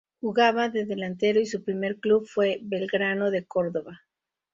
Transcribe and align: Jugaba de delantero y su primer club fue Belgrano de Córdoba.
Jugaba 0.19 0.69
de 0.69 0.85
delantero 0.85 1.39
y 1.39 1.45
su 1.45 1.63
primer 1.63 1.97
club 1.99 2.25
fue 2.27 2.57
Belgrano 2.63 3.29
de 3.29 3.45
Córdoba. 3.45 4.01